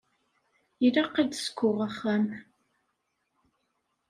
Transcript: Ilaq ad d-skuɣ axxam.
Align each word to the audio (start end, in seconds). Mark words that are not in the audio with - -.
Ilaq 0.85 1.13
ad 1.21 1.29
d-skuɣ 1.31 1.77
axxam. 1.87 2.25